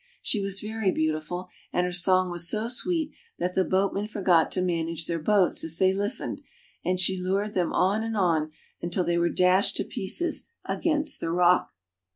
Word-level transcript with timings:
She 0.23 0.41
was 0.41 0.61
very 0.61 0.89
beautiful, 0.89 1.47
and 1.71 1.85
her 1.85 1.91
song 1.91 2.31
was 2.31 2.49
so 2.49 2.67
sweet 2.67 3.11
that 3.37 3.53
the 3.53 3.63
boatmen 3.63 4.07
for 4.07 4.23
got 4.23 4.49
to 4.53 4.59
manage 4.63 5.05
their 5.05 5.19
boats 5.19 5.63
as 5.63 5.77
they 5.77 5.93
listened, 5.93 6.41
and 6.83 6.99
she 6.99 7.21
lured 7.21 7.53
them 7.53 7.71
on 7.71 8.01
and 8.01 8.17
on 8.17 8.49
until 8.81 9.03
they 9.03 9.19
were 9.19 9.29
dashed 9.29 9.75
to 9.75 9.83
pieces 9.83 10.47
against 10.65 11.21
the 11.21 11.29
rock. 11.29 11.75